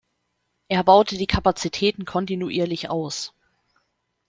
Er 0.67 0.83
baute 0.83 1.15
die 1.15 1.27
Kapazitäten 1.27 2.05
kontinuierlich 2.05 2.89
aus. 2.89 3.35